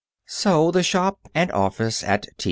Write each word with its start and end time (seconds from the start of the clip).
So 0.25 0.71
the 0.71 0.81
shop 0.81 1.19
and 1.35 1.51
office 1.51 2.03
at 2.03 2.23
T. 2.23 2.29